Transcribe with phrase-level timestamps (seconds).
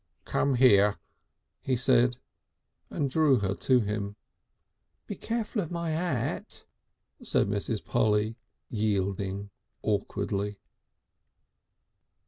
[0.25, 0.97] "Come here,"
[1.61, 2.17] he said,
[2.89, 4.15] and drew her to him.
[5.05, 6.65] "Be careful of my 'at,"
[7.21, 7.85] said Mrs.
[7.85, 8.35] Polly,
[8.71, 9.51] yielding
[9.83, 10.57] awkwardly.